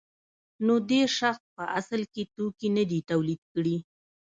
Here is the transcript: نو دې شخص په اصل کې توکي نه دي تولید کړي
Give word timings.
نو 0.65 0.73
دې 0.89 1.01
شخص 1.17 1.43
په 1.55 1.63
اصل 1.79 2.01
کې 2.13 2.23
توکي 2.35 2.67
نه 2.77 2.83
دي 2.89 2.99
تولید 3.09 3.41
کړي 3.53 3.77